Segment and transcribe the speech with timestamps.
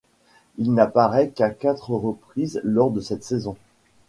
[0.57, 3.55] Il n'apparaît qu'à quatre reprise lors de cette saison.